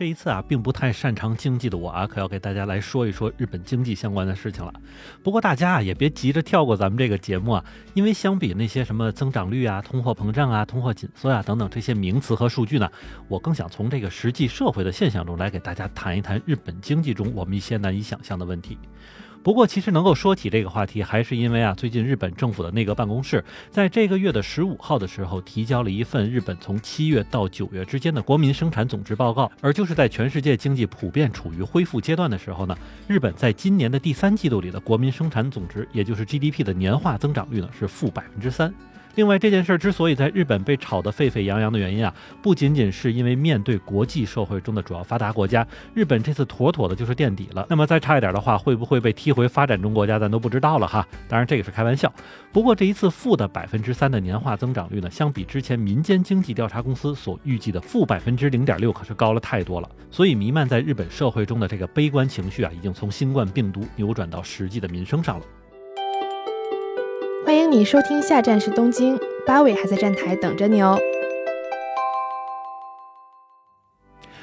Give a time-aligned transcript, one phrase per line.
[0.00, 4.72] 这一次啊，并不太擅长经济的我啊，可要给大家来说一说日本经济相关的事情了。
[5.22, 7.62] 不过大家啊，也别急着跳过咱们这个节目啊，
[7.92, 12.90] 因为相比那些什么增长率啊、通货膨胀啊、通货紧缩啊等等这些名词和数据呢，
[13.28, 18.78] 我更想从这个实际社会的现象中来给大家谈一谈日本经济中我们一些难以想象的问题。
[19.42, 29.50] 不过，其实能够说起这个话题，还是因为啊，最近日本政府的内阁办公室在这个月的十五号的时候，提交了一份日本从七月到九月之间的国民生产总值报告。
[29.62, 32.76] 而就是在全世界经济普遍处于恢复阶段的时候呢，
[33.08, 38.72] 日本在今年的第三季度里的国民生产总值，也就是 GDP 的年化增长率呢，是负百分之三。
[39.20, 42.10] 另外，这件事儿之所以在日本被炒得沸沸扬扬的原因啊，
[42.40, 47.66] 不仅仅是因为面对国际社会中的主要发达国家，日本这次妥妥的就是垫底了。
[47.68, 51.06] 那么再差一点的话，会不会被踢回发展中国家，咱都不知道了哈。
[51.28, 52.10] 当然，这个是开玩笑。
[52.50, 59.88] 不过这一次负的百分之三的年化增长率呢，相比之前民间经济调查公司所预计的负百分之零点六，可是高了太多了。
[60.10, 65.44] 所以弥漫在日本社会中的这个悲观情绪啊，已经从新冠病毒扭转到实际的民生上了。
[67.50, 70.96] 欢迎你收听，下站是东京，八尾还在站台等着你哦。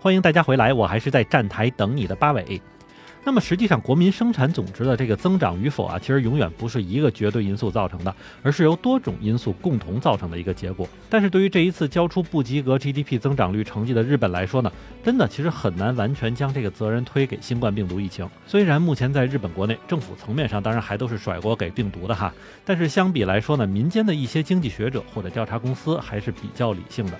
[0.00, 2.60] 欢迎大家回来，我还是在站台等你的八尾。
[3.24, 10.88] 那么实际上，国民生产总值的这个增长与否啊，其实永远不是一个绝对因素造成的，而是由多种因素共同造成的一个结果。
[11.10, 14.72] 但是对于这一次交出不及格 GDP 增长率成绩的日本来说呢，
[15.04, 18.26] 真的其实很难完全将这个责任推给新冠病毒疫情。
[18.46, 22.32] 虽然目前在日本国内政府层面上，当然还都是甩锅给病毒的哈，
[22.64, 27.18] 但是相比来说呢，民间的一些经济学者或者调查公司还是比较理性的。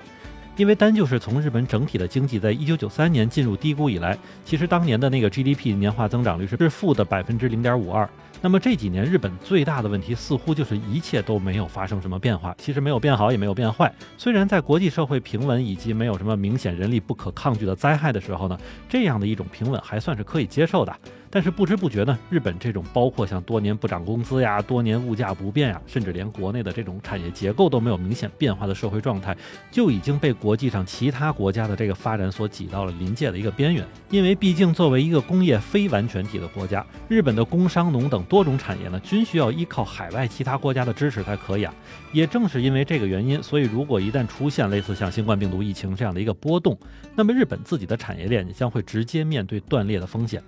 [0.59, 8.07] 因为单就是从日本整体的经济在一九九三年进入低谷以来，其实当年的那个 GDP 年化增长率是是负的百分之零点五二。
[8.41, 13.89] 那么这几年日本最大的问题似乎就是一切都没有发生什么变化，其实没有变好也没有变坏。
[14.17, 20.93] 虽然在国际社会平稳以及没有什么明显人力不可抗拒的灾害的时候呢，这样的一种平稳还算是可以接受的。
[21.31, 29.37] 但是不知不觉呢，日本这种包括像多年不涨工资呀、多年物价不变呀，甚至连国内的这种产业结构都没有明显变化的社会状态，
[29.69, 33.85] 就已经被国际上其他国家的这个发展所挤到了临界的一个边缘。
[34.09, 41.73] 因为毕竟作为一个工业非完全体的国家，日本的工商农等多种产业呢，均需要依靠海外其他国家的支持才可以啊。
[42.11, 46.75] 也正是因为这个原因，所以如果一旦出现类似像新冠病毒疫情这样的一个波动，
[47.15, 50.41] 那么日本自己的产业链将会直接面对断裂的风险。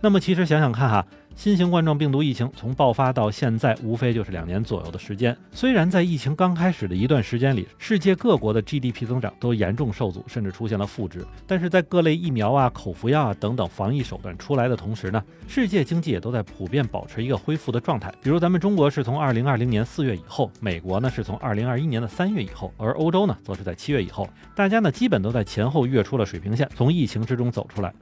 [0.00, 1.06] 那么其实想想看哈。
[1.36, 5.34] 新型冠状病毒疫情从爆发到现在，无非就是两年左右的时间。
[5.52, 11.24] 虽然在疫情刚开始的一段时间里，世界各国的 GDP 增长都严重受阻，甚至出现了负值。
[11.46, 18.12] 但是在各类疫苗啊、口服药啊等等防疫手段出来的同时呢，世界经济也都在普遍保持一个恢复的状态。
[18.22, 24.28] 比如咱们中国是从2020年4月以后，美国呢是从2021年的3月以后，而欧洲呢则是在7月以后。
[24.54, 27.94] 大家呢基本都在前后跃出了水平线，从疫情之中走出来。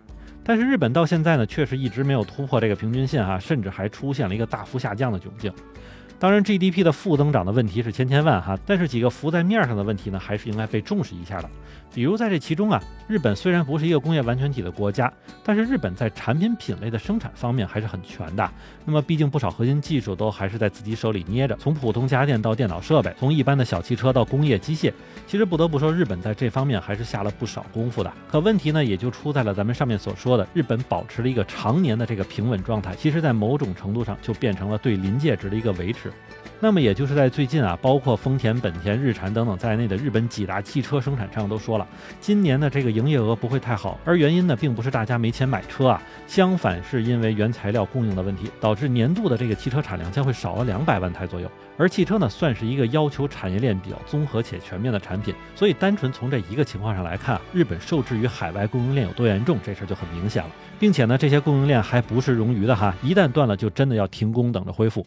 [0.48, 5.53] 但是日本到现在呢，确实一直没有突破这个平均线啊，甚至还出现了一个大幅下降的窘境。
[6.21, 11.49] 当然，GDP 的负增长的问题是千千万哈，但是几个浮在面上的问题呢，还是应该被重视一下的。
[11.95, 15.12] 比如在这其中啊，日本虽然不是一个工业完全体的国家，
[15.45, 18.51] 但是日本在产品品类的生产方面还是很全的。
[18.84, 24.93] 那么毕竟不少核心技术都还是在自己手里捏着，从普通家电到电脑设备，从一般的小汽车到工业机械，
[25.27, 28.12] 其实不得不说日本在这方面还是下了不少功夫的。
[28.28, 36.08] 可问题呢，也就出在了咱们上面所说的，日本保持了一个常年的这个平稳状态，其实在某种程度上就变成了对临界值的一个维持。
[36.61, 41.87] 那么也就是在最近啊，包括丰田、本田、日产等等在内的日本几大汽车生产商都说了，
[42.21, 43.97] 今年的这个营业额不会太好。
[44.05, 51.49] 而原因呢，并不是大家没钱买车啊，相反是因为原材料供应的问题，导致年度的这个汽车产量将会少了两百万台左右。
[51.77, 60.51] 而汽车呢，算是一个要求产业链比较综合且全面的产品，所以单纯从这一个情况上来看，日本受制于海外供应链有多严重，这事儿就很明显了。
[60.81, 65.07] 并且呢，这些供应链还不是冗余的哈，一旦断了，就真的要停工等着恢复。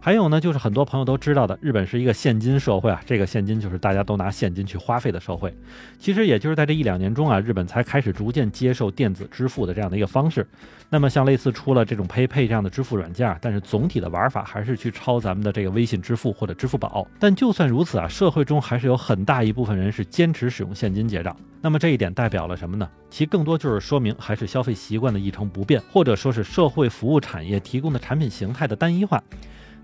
[0.00, 3.00] 还有呢，就是很多朋友都知道的，日本是一个现金社会啊。
[3.04, 5.52] 这个现金就是大家都拿现金去花费的社会。
[5.98, 10.46] 其实也就是在这一两年中啊，日本才开始逐渐接受电子支付的这样的一个方式。
[10.88, 17.06] 那么像类似出了这种 PayPay 这样的支付软件，但是总体的玩法还是去抄咱们的这个微信支付或者支付宝。
[17.18, 21.36] 但就算如此啊，社会中还是有很大一部分人是坚持使用现金结账。
[21.60, 22.88] 那么这一点代表了什么呢？
[23.10, 29.20] 其更多就是说明还是消费习惯的一成不变，或者说是社会服务产业提供的产品形态的单一化。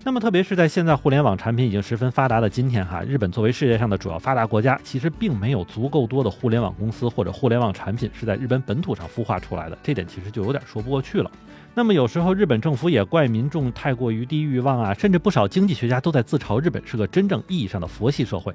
[0.03, 11.31] 那么，特别是在现在互联网产品已经十分发达的今天，哈，日本作为世界上的主要发达国家，其实并没有足够多的互联网公司或者互联网产品是在日本本土上孵化出来的，这点其实就有点说不过去了。
[11.77, 18.53] 那么有时候日本政府也怪民众太过于低欲望啊，甚至不少经济学家都在自嘲日本是个真正意义上的佛系社会。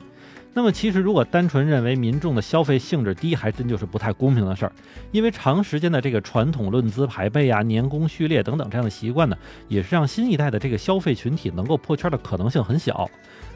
[0.54, 4.72] 那么其实如果单纯认为民众的消费性质低，还真就是不太公平的事儿。
[5.12, 9.36] 因为长时间的这个传统论资排辈啊、年功序列等等这样的习惯呢，
[9.68, 13.08] 也是让新一代的这个消费群体能够破圈的可能性很小。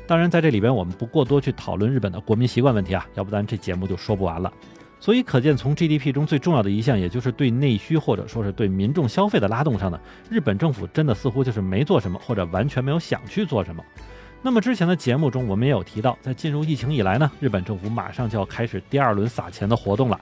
[0.07, 4.53] 当然在这里边我们不过多去讨论日本的国民习惯问题啊，要不咱这节目就说不完了。
[5.05, 13.85] 所以可见，从 GDP 中最重要的一项，也就是对内需或者说是对民众消费的拉动上呢，日本政府真的似乎就是没做什么，或者完全没有想去做什么。
[14.41, 20.19] 那么之前的节目中，我们也有提到，在进入疫情以来呢，日本政府马上就要开始第二轮撒钱的活动了。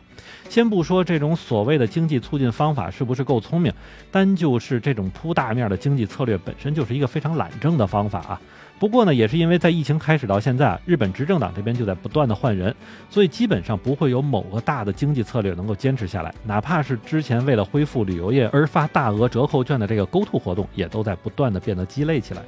[0.48, 3.72] 先不说这种所谓的经济促进方法是不是够聪明，
[4.10, 8.40] 单就是这种铺大面的经济策略本身就是一个非常懒政的方法啊。
[8.82, 12.74] 不过呢，也是因为在疫情开始到现在啊，日本执政党这边就在不断的换人，
[13.08, 16.34] 所以基本上不会有某个大的经济策略能够坚持下来。
[16.44, 22.42] 哪怕是之前为了恢复旅游业而发大额折扣券的这个 Go To 活动，也都在不断的变得鸡肋起来。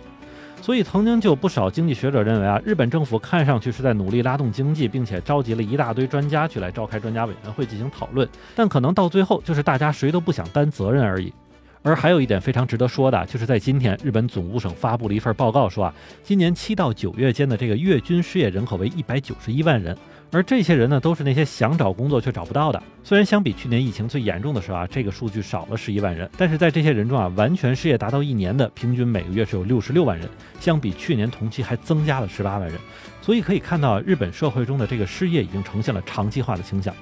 [0.60, 11.32] 所以曾经就有不少经济学者认为啊，日本政府看上去是在努力拉动经济，并且召集了一大堆专家去来召开专家委员会进行讨论，但可能到最后就是大家谁都不想担责任而已。
[11.84, 19.94] 而还有一点非常值得说的，就是在今天，日本总务省发布了一份报告，说啊，今年七到九月间的这个月均失业人口为一百九十一万人，
[20.32, 22.82] 而这些人呢，都是那些想找工作却找不到的。
[23.02, 30.26] 虽然相比去年疫情最严重的时候啊，这个数据少了十一万人，但是在这些人中啊，完全失业达到一年的平均每个月是有六十六万人，
[30.58, 32.80] 相比去年同期还增加了十八万人。
[33.20, 36.94] 所以可以看到，日本社会中的这个失业已经呈现了长期化的倾向。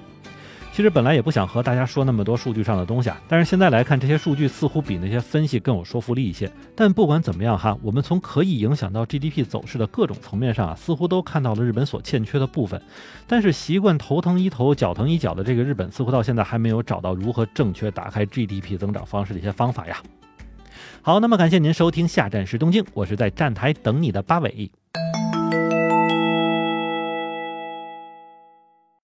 [0.72, 6.50] 其实本来也不想和大家说那么多数据上的东西啊，但是现在来看，这些数据似乎比那些分析更有说服力一些。
[6.74, 12.80] 但不管怎么样哈，我们从可以影响到 GDP 走势的各种层面上啊，似乎都看到了日本所欠缺的部分。
[13.26, 20.02] 但是习惯头疼医头、脚疼医脚的这个日本，似乎到现在还没有找到如何正确打开 GDP 增长方式的一些方法呀。
[21.02, 24.70] 好，那么感谢您收听下站是东京，我是在站台等你的八尾。